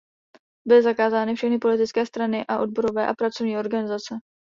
Byly 0.67 0.81
zakázány 0.83 1.35
všechny 1.35 1.57
politické 1.57 2.05
strany 2.05 2.45
a 2.47 2.59
odborové 2.59 3.07
a 3.07 3.13
pracovní 3.13 3.57
organizace. 3.57 4.15